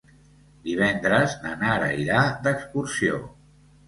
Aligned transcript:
Divendres 0.61 1.35
na 1.43 1.51
Nara 1.63 1.89
irà 2.05 2.23
d'excursió. 2.47 3.21